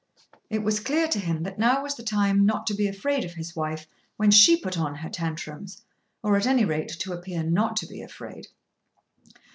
[0.49, 3.35] It was clear to him that now was the time not to be afraid of
[3.35, 3.85] his wife
[4.17, 5.83] when she put on her tantrums,
[6.23, 8.47] or at any rate, to appear not to be afraid.